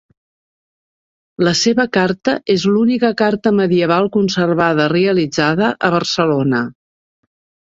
[1.47, 6.65] La seva carta és l'única carta medieval conservada realitzada a Barcelona.